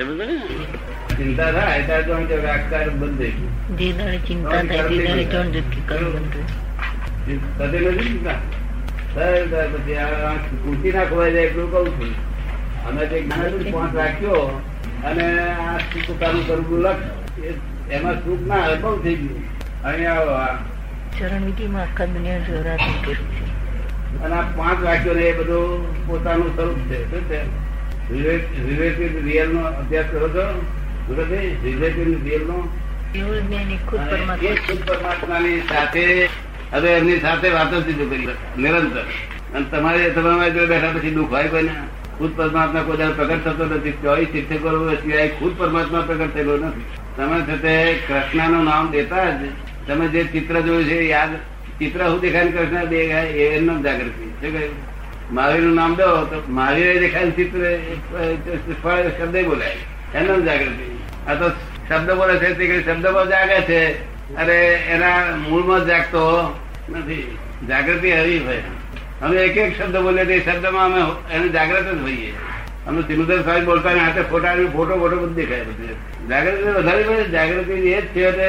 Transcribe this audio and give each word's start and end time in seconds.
સમજ 0.00 0.20
ને? 0.20 0.36
ચિંતા 1.16 1.50
થાય 1.52 1.80
ત્યારે 1.86 2.04
તો 2.04 2.14
કે 2.28 2.36
આકાર 2.50 2.86
બંધ 2.90 3.18
થઈ 3.18 3.32
ગયું. 3.36 3.52
જે 3.78 3.88
દાડે 3.98 4.18
ચિંતા 4.28 4.62
થાય 4.70 4.84
તે 4.88 4.96
દાડે 5.06 5.24
ત્રણ 5.32 5.48
જગ્યા 5.56 5.84
કરવું 5.88 6.12
બંધ 6.14 6.36
થતી 7.58 7.82
નથી 7.90 8.08
ચિંતા? 8.08 8.38
થાય 9.14 9.66
પછી 9.74 9.98
આ 10.06 10.32
કુર્તી 10.64 10.92
ના 10.96 11.04
ખોવાઈ 11.04 11.34
જાય 11.34 11.46
એટલું 11.46 11.68
કઉ 11.72 11.80
છું. 11.98 12.12
અમે 12.88 13.02
જે 13.06 13.22
જ્ઞાન 13.22 13.52
હતું 13.60 13.88
રાખ્યો 14.00 14.42
અને 15.04 15.26
આ 15.50 15.78
શું 15.78 16.02
પોતાનું 16.06 16.44
કરવું 16.46 16.80
લક્ષ 16.86 17.58
એમાં 17.90 18.16
સુખ 18.24 18.42
ના 18.50 18.64
આવે 18.64 18.76
થઈ 19.04 19.16
ગયું. 19.22 19.42
અહીંયા 19.84 20.58
ચરણ 21.18 21.44
વિધિમાં 21.44 21.82
આખા 21.86 22.12
દુનિયા 22.14 22.44
જોરાતું 22.50 22.94
કર્યું 23.04 23.32
છે. 23.36 23.44
અને 24.24 24.34
આ 24.34 24.46
પાંચ 24.56 24.78
વાક્યો 24.84 25.14
ને 25.14 25.24
એ 25.32 25.32
બધું 25.32 26.06
પોતાનું 26.06 26.50
સ્વરૂપ 26.56 26.80
છે. 26.90 26.98
શું 27.10 27.22
છે? 27.28 27.40
રિલેટિવ 28.12 29.24
રિયલ 29.24 29.48
નો 29.54 29.60
અભ્યાસ 29.60 30.06
કરો 30.12 30.28
છો? 30.28 30.44
રિલેટિવ 31.64 32.24
રિયલ 32.24 32.44
નો 32.46 32.58
ખુદ 33.86 34.00
પરમાત્મા 34.10 34.84
પરમાત્માની 34.88 35.60
સાથે 35.68 36.04
હવે 36.72 36.90
એમની 36.90 37.20
સાથે 37.20 37.48
વાતો 37.48 37.80
સીધું 37.80 38.10
કરી 38.10 38.26
નિરંતર. 38.62 39.04
અને 39.54 39.64
તમારે 39.70 40.10
તમારા 40.10 40.48
જોડે 40.48 40.66
બેઠા 40.66 40.92
પછી 40.94 41.10
દુઃખ 41.10 41.32
હોય 41.34 41.48
કોઈને? 41.48 41.74
ખુદ 42.18 42.32
પરમાત્મા 42.36 42.82
કોઈ 42.86 42.96
દાડો 42.96 43.12
પ્રગટ 43.12 43.44
થતો 43.44 43.64
નથી 43.64 43.92
ચોવીસ 44.02 44.28
તીર્થંકરો 44.32 44.94
સિવાય 44.94 45.28
ખુદ 45.38 45.58
પરમાત્મા 45.58 46.00
પ્રગટ 46.06 46.34
થયેલો 46.34 46.56
નથી. 46.56 46.84
તમે 47.16 47.38
સાથે 47.46 47.74
કૃષ્ણનું 48.08 48.64
નામ 48.64 48.90
દેતા 48.90 49.30
જ 49.30 49.42
તમે 49.86 50.06
જે 50.08 50.24
ચિત્ર 50.24 50.60
જોયું 50.60 50.84
છે 50.84 50.98
યાદ 51.08 51.32
ચિત્ર 51.78 52.00
હું 52.04 52.20
દેખાય 52.20 52.52
કૃષ્ણ? 52.56 52.92
એ 52.92 53.46
એમનો 53.56 53.74
જાગૃતિ. 53.82 54.24
શું 54.40 54.52
કહ્યું? 54.52 54.99
મહાવીરનું 55.32 55.74
નામ 55.74 55.94
દો 55.94 56.08
તો 56.30 56.42
મહાવીર 56.48 57.00
દેખાય 57.00 57.30
ચિત્ર 57.30 57.62
શબ્દ 59.18 59.36
બોલાય. 59.48 59.76
એનો 60.14 60.40
જાગૃતિ. 60.40 60.86
આ 61.28 61.34
તો 61.34 61.46
શબ્દ 61.88 62.10
બોલે 62.18 62.34
છે, 62.38 62.48
તે 62.58 62.82
શબ્દમાં 62.82 63.28
જાગે 63.28 63.60
છે? 63.68 63.82
અરે 64.36 64.58
એના 64.94 65.36
મૂળમાં 65.48 65.86
જાગતો 65.86 66.22
નથી. 66.90 67.36
જાગૃતિ 67.68 68.10
હરી 68.12 68.38
ભાઈ 68.38 68.62
અમે 69.22 69.36
એક 69.36 69.56
એક 69.56 69.72
શબ્દ 69.78 69.96
બોલીએ 69.96 70.24
તો 70.24 70.32
એ 70.32 70.40
શબ્દમાં 70.40 70.84
અમે 70.84 71.00
એને 71.34 71.48
જાગૃત 71.48 71.86
જ 71.88 72.00
હોઈએ. 72.02 72.32
અમે 72.86 73.00
સિમુદર 73.02 73.42
સાહેબ 73.44 73.64
બોલતા 73.64 73.90
હાથે 73.90 74.22
ફોટા 74.30 74.54
ફોટો 74.72 74.94
ફોટો 74.98 75.16
બધું 75.16 75.34
દેખાય 75.34 75.62
બધું. 75.62 75.96
જાગૃતિ 76.28 76.68
વધારે 76.78 77.02
પડે 77.02 77.24
જાગૃતિ 77.28 77.72
એ 77.72 78.00
જ 78.00 78.06
છે 78.14 78.32
તે 78.32 78.46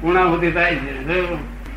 પૂર્ણાહુતિ 0.00 0.50
થાય 0.50 0.74
છે. 0.76 0.92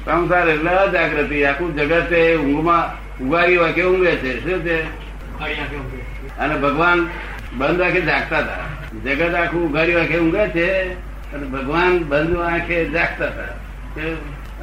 સંસાર 0.06 0.48
એટલે 0.50 0.72
અજાગૃતિ, 0.72 1.38
આખું 1.44 1.76
જગત 1.76 2.12
એ 2.14 2.36
ઊંઘમાં 2.36 2.84
ઉગારી 3.22 3.58
વાંકે 3.58 3.84
ઊંઘે 3.84 4.16
છે? 4.16 4.40
શું 4.40 4.64
છે? 4.64 4.84
અને 6.38 6.60
ભગવાન 6.60 7.10
બંધ 7.54 7.80
વાંકે 7.80 8.02
જાગતા 8.02 8.38
હતા. 8.38 8.58
જગત 9.04 9.36
આખું 9.36 9.70
ઉઘાડી 9.70 9.96
વાંખે 9.96 10.20
ઊંઘે 10.20 10.48
છે? 10.48 10.94
અને 11.34 11.44
ભગવાન 11.44 12.00
બંધ 12.00 12.40
આંખે 12.40 12.90
જાગતા 12.90 13.26
હતા? 13.26 13.44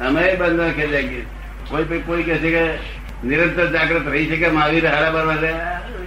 અમે 0.07 0.35
બંધ 0.35 0.59
આંખે 0.61 0.87
જાગીએ. 0.87 1.25
કોઈ 1.69 1.83
કોઈ- 1.83 2.01
કોઈ 2.01 2.23
કહે 2.23 2.37
છે 2.37 2.51
કે 2.51 2.73
નિરંતર 3.27 3.71
જાગૃત 3.71 4.07
રહી 4.07 4.25
શકે 4.25 4.49
મહાવીર 4.49 4.87
હારા 4.87 5.11
બરવા 5.11 5.35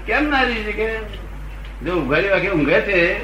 કેમ 0.06 0.28
ના 0.28 0.42
રહી 0.42 0.64
શકે? 0.64 0.98
જો 1.84 1.94
ઉઘાડી 1.94 2.28
વાંખે 2.28 2.50
ઊંઘે 2.50 2.80
છે 2.80 3.14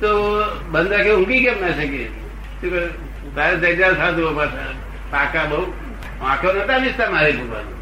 તો 0.00 0.42
બંધ 0.70 0.92
આંખે 0.92 1.12
ઊંઘી 1.12 1.44
કેમ 1.44 1.60
ના 1.60 1.68
શકે? 1.68 2.04
તારે 3.36 3.56
જગ્યા 3.56 3.92
સાધુ 3.92 4.36
પાછા. 4.36 4.72
પાકા 5.10 5.44
બહુ. 5.44 5.72
આંખો 6.22 6.52
નતા 6.52 6.76
વિસ્તાર 6.76 7.10
મારી 7.10 7.32
ભગવાન. 7.32 7.81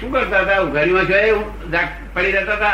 શું 0.00 0.12
કરતા 0.12 0.40
હતા? 0.40 0.58
ઉઘાડીમાં 0.58 1.04
છે 1.04 1.32
પડી 2.14 2.32
જતા 2.32 2.52
હતા? 2.52 2.72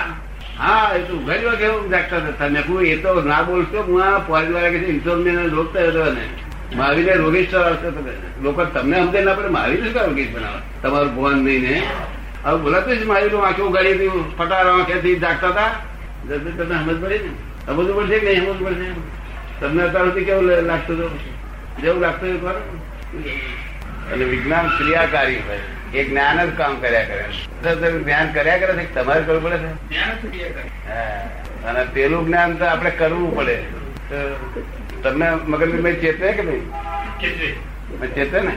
હા, 0.59 0.93
એ 0.97 0.99
તો 0.99 1.15
ઉઘાડીમાં 1.15 1.55
કેવું 1.55 1.91
જાગતા 1.91 2.17
હતા. 2.17 2.49
મેં 2.49 2.67
કહું, 2.67 2.83
એ 2.83 2.97
તો 2.97 3.23
ના 3.23 3.43
બોલશો? 3.43 3.83
હું 3.83 4.05
આ 4.05 4.19
પોલીસવાળા 4.19 4.69
કે 4.69 4.79
છે 4.79 5.47
રોગ 5.47 5.75
થયો 5.75 5.89
હતો 5.89 6.13
ને. 6.13 6.29
મહાવીરે 6.77 7.15
રોગીશ 7.15 7.55
હતો 7.55 8.09
લોકો 8.43 8.65
તમને 8.65 8.97
સમજે 8.97 9.21
ના 9.21 9.33
પડે 9.33 9.49
મહાવીર 9.49 9.93
શું 9.93 10.03
રોગીશ 10.03 10.31
બનાવે? 10.35 10.81
તમારું 10.83 11.17
ભવન 11.17 11.45
નહીં 11.45 11.63
ને? 11.63 11.83
હવે 12.45 12.63
બોલાતું 12.63 12.99
જ 12.99 13.05
મહાવીર 13.05 13.35
આંખે 13.35 13.63
ઉઘાડી 13.63 13.93
હતી 13.93 14.25
પટાર 14.37 14.67
આંખેથી 14.67 15.15
જાગતા 15.15 15.49
હતા? 15.49 15.71
જલ્દી 16.29 16.51
તમને 16.51 16.75
સમજ 16.75 17.05
પડી 17.05 17.19
ને? 17.19 17.29
સમજવું 17.67 17.97
પડશે 17.97 18.19
કે 18.19 18.27
નહીં 18.27 18.41
સમજવું 18.41 18.69
પડશે? 18.69 18.87
તમને 19.61 19.83
અત્યાર 19.83 20.05
સુધી 20.05 20.25
કેવું 20.25 20.45
લાગતું 20.45 20.99
હતું? 20.99 21.19
જેવું 21.83 22.03
લાગતું 22.03 22.29
હતું? 22.29 22.49
અને 24.13 24.25
વિજ્ઞાન 24.25 24.67
ક્રિયાકારી 24.67 25.37
હોય. 25.37 25.59
એ 25.93 26.05
જ્ઞાન 26.05 26.51
જ 26.51 26.57
કામ 26.57 26.77
કર્યા 26.77 27.05
કરે. 27.05 27.25
તમે 27.63 28.03
જ્ઞાન 28.03 28.33
કર્યા 28.33 28.59
કરે 28.59 28.73
છે 28.73 28.95
તમારે 28.95 29.21
કરવું 29.21 29.43
પડે 29.43 29.59
છે? 29.59 30.05
અને 31.65 31.85
પેલું 31.85 32.27
જ્ઞાન 32.27 32.57
તો 32.57 32.65
આપણે 32.65 32.91
કરવું 32.91 33.37
પડે. 33.37 33.63
તમને 35.03 35.35
મગજભાઈ 35.35 35.93
ચેતે 35.93 36.33
કે 36.33 36.43
નહીં? 36.43 36.71
ચેતે 38.15 38.41
ને? 38.41 38.57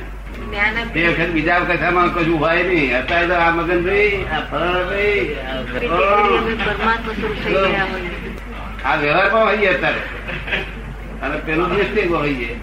તે 0.93 1.07
વખત 1.07 1.29
બીજા 1.29 1.59
કથામાં 1.59 2.13
કશું 2.13 2.39
હોય 2.39 2.63
નહીં. 2.63 2.97
અત્યારે 2.97 3.27
તો 3.27 3.33
આ 3.33 3.51
મગન 3.51 3.85
ભાઈ 3.85 4.23
આ 4.23 4.39
ફળ. 4.39 4.89
થઈ 5.79 5.87
હોય. 5.87 6.09
હોઈએ 9.29 9.67
અત્યારે. 9.67 9.99
અને 11.21 11.37
પેલું 11.37 11.77
નિશ્ચિત 11.77 12.11
હોઈએ. 12.11 12.55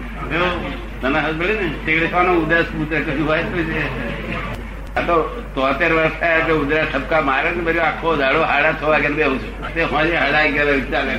તને 1.01 1.39
પડે 1.39 1.53
ને 1.53 1.69
તે 1.85 1.99
કોનો 1.99 2.33
ઉદાસ 2.33 2.65
પુત્ર 2.65 2.99
કશું 2.99 3.27
હોય 3.27 3.43
છે. 3.43 4.24
તો 4.95 5.15
તોતેર 5.55 5.91
વર્ષ 5.93 6.15
થયા 6.19 6.37
એટલે 6.39 6.53
ઉધરા 6.61 6.85
ઠપકા 6.91 7.21
મારે 7.29 7.49
ને 7.55 7.61
બધું 7.67 7.83
આખો 7.87 8.09
દાડો 8.21 8.41
સાડા 8.51 8.73
છ 8.79 8.83
વાગે 8.91 9.09
બેહું 9.17 9.39
છું. 9.41 9.53
તે 9.73 9.81
હોજે 9.91 10.13
સાડા 10.15 10.43
અગિયાર 10.47 10.79
ચાલે 10.91 11.13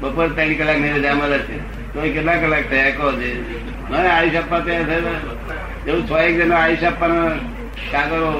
બપોર 0.00 0.28
ત્રણ 0.36 0.54
કલાકની 0.58 0.92
રજા 0.96 1.14
મળે 1.20 1.38
છે 1.46 1.56
તો 1.92 1.98
કેટલા 2.14 2.36
કલાક 2.42 2.64
થયા, 2.70 2.92
કહો 2.98 3.06
છે 3.20 3.30
મને 3.90 4.08
આયુષ 4.16 4.36
આપવા 4.40 4.60
તૈયાર 4.66 4.86
થયા 4.90 5.14
એવું 5.86 6.04
છ 6.08 6.12
એક 6.26 6.34
જણો 6.38 6.56
આયુષ 6.60 6.84
આપવાનો 6.88 7.22
કાગળો 7.92 8.30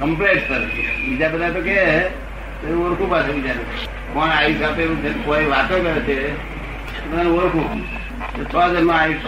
કમ્પ્લેટ 0.00 0.40
કરે. 0.48 0.66
બીજા 1.06 1.30
બધા 1.34 1.52
તો 1.56 1.60
કે 1.66 1.76
ઓળખું 2.84 3.08
પાછું 3.12 3.34
બીજાને 3.38 3.64
કોણ 4.14 4.30
આયુષ 4.30 4.62
આપે 4.68 4.80
એવું 4.86 4.98
છે? 5.02 5.10
કોઈ 5.26 5.46
વાતો 5.52 5.74
કરે 5.84 6.00
છે? 6.06 6.16
મને 7.10 7.22
ઓળખું? 7.38 7.84
છ 8.50 8.54
જન્મ 8.72 8.90
આયુષ 8.90 9.24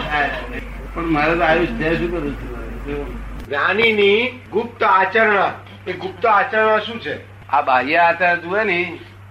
પણ 0.93 1.07
મારે 1.15 1.33
તો 1.39 1.43
આયુષ 1.49 1.73
છે, 1.79 1.87
શું 1.99 2.09
કરું 2.11 2.35
છું? 2.87 3.07
જ્ઞાનીની 3.47 4.19
ગુપ્ત 4.51 4.83
આચરણ. 4.83 5.51
એ 5.87 5.93
ગુપ્ત 5.93 6.25
આચરણ 6.25 6.79
શું 6.79 7.01
છે? 7.01 7.15
આ 7.49 7.61
બાહ્ય 7.61 7.97
આચાર 7.97 8.35
જુએ 8.39 8.63
ને, 8.63 8.77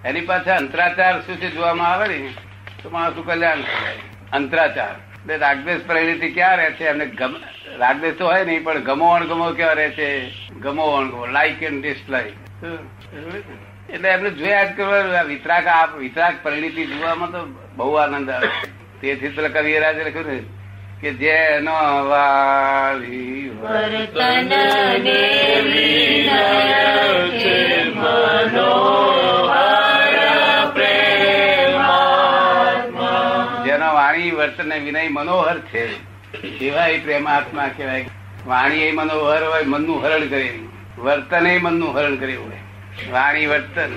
એની 0.05 0.21
પાસે 0.21 0.51
અંતરાચાર 0.51 1.21
શું 1.21 1.37
છે 1.37 1.49
જોવામાં 1.49 1.91
આવે 1.91 2.07
ને, 2.07 2.29
તો 2.83 2.89
માણસનું 2.89 3.25
કલ્યાણ 3.25 3.63
અંતરાચાર. 4.33 4.95
એટલે 5.19 5.37
રાગદેશ 5.37 5.83
પ્રવૃત્તિ 5.87 6.31
ક્યાં 6.31 6.57
રહે 6.57 6.71
છે? 6.71 6.85
એમને 6.85 7.05
રાગદેશ 7.77 8.17
તો 8.17 8.25
હોય 8.25 8.45
નહીં, 8.45 8.63
પણ 8.63 8.83
ગમો 8.83 9.07
અણગમો 9.09 9.53
ક્યાં 9.53 9.75
રહે 9.75 9.89
છે? 9.89 10.09
ગમો 10.61 10.85
અણગમો 10.95 11.25
લાઈક 11.27 11.63
એન્ડ 11.63 11.81
ડિસલાઈક 11.81 12.35
એટલે 13.89 14.09
એમને 14.09 14.29
જોયા 14.29 14.63
જ 14.63 14.75
કરવા 14.77 15.23
વિતરાક 15.23 15.67
આ 15.67 15.85
વિતરાક 15.97 16.35
પરિણીતિ 16.43 16.85
જોવામાં 16.85 17.31
તો 17.31 17.41
બહુ 17.75 17.93
આનંદ 17.93 18.29
આવે. 18.29 18.49
તેથી 19.01 19.29
પેલા 19.29 19.53
કવિરાજે 19.55 20.03
લખ્યું 20.03 20.27
ને 20.27 20.37
કે 21.01 21.13
જેનો 21.13 22.07
વાળી 22.09 23.49
વર્તન. 23.61 24.49
જેનો 33.65 33.93
વાણી 33.93 34.31
વર્તન 34.31 34.73
વિનય 34.73 35.07
મનોહર 35.07 35.59
છે. 35.59 35.85
એવા 36.65 36.87
એ 36.87 36.97
પ્રેમાત્મા 36.97 37.67
કહેવાય. 37.77 38.05
વાણી 38.47 38.75
એ 38.75 38.91
મનોહર 38.91 39.43
હોય 39.43 39.63
મનનું 39.63 40.05
હરણ 40.05 40.27
કરે. 40.27 40.59
વર્તન 40.97 41.47
એ 41.47 41.57
મનનું 41.57 41.99
હરણ 41.99 42.15
કરે 42.15 42.35
હોય. 42.35 42.57
વાણી 43.11 43.45
વર્તન 43.45 43.91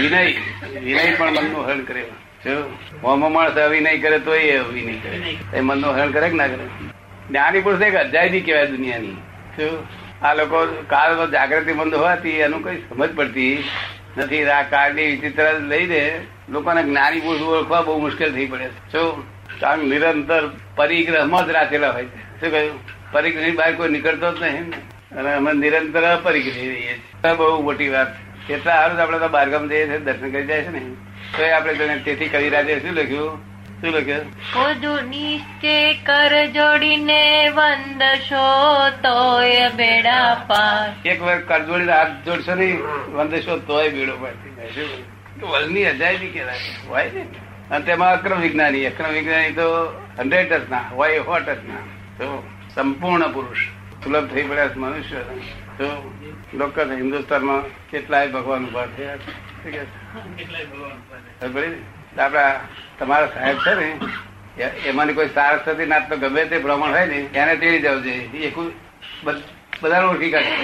વિનય 0.00 0.32
વિનય 0.80 1.14
પણ 1.14 1.30
મનનું 1.30 1.66
હરણ 1.66 1.84
કરે. 1.84 2.04
માણસ 2.46 3.58
અવિનય 3.58 3.98
કરે 3.98 4.18
તો 4.18 4.34
એ 4.34 4.56
અવિનય 4.56 4.92
કરે. 4.92 5.36
એ 5.54 5.60
મનનું 5.60 5.94
હરણ 5.94 6.10
કરે 6.10 6.28
કે 6.28 6.34
ના 6.34 6.46
કરે? 6.46 6.64
જ્ઞાની 7.28 7.60
પુરુષ 7.60 7.82
એક 7.82 7.94
અધ્યાયથી 7.94 8.40
કહેવાય 8.40 8.66
દુનિયાની. 8.66 9.16
શું 9.56 9.86
આ 10.22 10.34
લોકો 10.34 10.84
કાળમાં 10.88 11.30
જાગૃતિ 11.30 11.72
મંદ 11.72 11.94
હોવાથી 11.94 12.30
એનું 12.30 12.64
કઈ 12.64 12.76
સમજ 12.76 13.16
પડતી 13.16 13.64
નથી. 14.18 14.44
આ 14.44 14.62
કાળની 14.62 15.06
વિચિત્ર 15.06 15.52
લઈને 15.60 16.20
લોકોને 16.48 16.82
જ્ઞાની 16.82 17.20
પુરુષ 17.20 17.42
ઓળખવા 17.42 17.82
બહુ 17.82 18.00
મુશ્કેલ 18.00 18.32
થઈ 18.32 18.46
પડે 18.46 18.64
છે. 18.64 18.92
શું 18.92 19.22
કારણ 19.60 19.78
નિરંતર 19.78 20.50
પરિગ્રહમાં 20.76 21.46
જ 21.46 21.50
રાખેલા 21.50 21.90
હોય 21.90 22.04
છે. 22.04 22.40
શું 22.40 22.50
કહ્યું? 22.50 22.80
પરિગ્રહ 23.12 23.54
બહાર 23.54 23.72
કોઈ 23.72 23.88
નીકળતો 23.88 24.32
જ 24.32 24.42
નહીં 24.42 24.70
અને 25.16 25.34
અમે 25.34 25.52
નિરંતર 25.52 26.20
પરિગ્રહ 26.22 26.54
રહીએ 26.54 26.82
છીએ. 26.82 27.34
બહુ 27.36 27.62
મોટી 27.62 27.88
વાત 27.88 28.12
કેટલા 28.46 28.74
સારું 28.74 29.02
આપણે 29.02 29.18
તો 29.18 29.28
બહારગામ 29.28 29.68
જઈએ 29.68 29.86
છીએ 29.86 29.98
દર્શન 29.98 30.30
કરી 30.30 30.46
જાય 30.46 30.62
છે 30.62 30.70
ને. 30.70 30.80
તો 31.36 31.54
આપણે 31.56 31.74
જોઈને 31.74 31.96
તેથી 31.96 32.28
કવિરાજે 32.28 32.80
શું 32.80 32.90
લખ્યું? 32.90 33.52
શું 33.80 33.90
લખ્યું? 33.90 34.32
ખુદ 34.54 35.08
નિશ્ચય 35.08 35.94
કર 35.94 36.46
જોડીને 36.46 37.48
વંદશો 37.48 38.46
તોય 38.90 39.68
બેડા 39.68 40.34
પાર. 40.34 41.08
એક 41.08 41.22
વાર 41.22 41.40
કરજોડી 41.40 41.84
હાથ 41.84 42.24
જોડશો 42.24 42.54
નહીં 42.54 42.82
વંદશો 43.14 43.58
તોય 43.58 43.88
બીડો 43.88 44.16
શું 44.74 45.48
વલની 45.50 45.84
અજાયબી 45.84 46.26
કહેવાય. 46.26 46.58
હોય 46.88 47.10
ને? 47.14 47.26
અને 47.70 47.84
તેમાં 47.84 48.12
અક્રમ 48.12 48.40
વિજ્ઞાની. 48.40 48.86
અક્રમ 48.86 49.10
વિજ્ઞાની 49.10 49.52
તો 49.52 49.86
હંડ્રેડ 50.18 50.52
ટચના 50.52 50.78
હોય 50.78 51.18
સો 51.18 51.38
ટચના 51.38 51.76
તો 52.18 52.46
સંપૂર્ણ 52.74 53.28
પુરુષ. 53.28 53.58
સુલભ 54.04 54.30
થઈ 54.30 54.42
પડ્યા 54.42 54.68
મનુષ્ય. 54.76 55.16
તો 55.78 56.12
લોકો 56.54 56.94
હિન્દુસ્તાનમાં 56.94 57.62
કેટલાય 57.90 58.28
ભગવાન 58.28 58.66
ઊભા 58.66 58.86
થયા 58.86 59.14
આપડા 62.18 62.60
તમારા 62.98 63.28
સાહેબ 63.28 63.58
છે 63.58 63.74
ને 63.74 63.86
એમાંની 64.86 65.14
કોઈ 65.14 65.28
સારસ્વતી 65.28 65.86
નાથ 65.86 66.08
તો 66.08 66.16
ગમે 66.18 66.44
તે 66.46 66.58
બ્રાહ્મણ 66.58 66.90
હોય 66.90 67.06
ને 67.06 67.18
એને 67.34 67.56
તેડી 67.56 67.80
જવું 67.80 68.02
જોઈએ 68.02 68.46
એ 68.46 68.50
કોઈ 68.50 68.72
બધ- 69.24 69.48
બધાને 69.82 70.06
ઓળખી 70.06 70.30
કાઢે. 70.30 70.54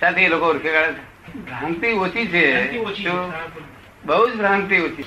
સાથે 0.00 0.20
એ 0.20 0.28
લોકો 0.28 0.46
ઓળખી 0.46 0.70
કાઢે 0.70 1.02
ભ્રાંતિ 1.46 1.92
ઓછી 1.96 2.26
છે? 2.26 2.44
બહુ 4.04 4.28
જ 4.28 4.36
ભ્રાંતિ 4.36 4.76
ઓછી 4.80 5.06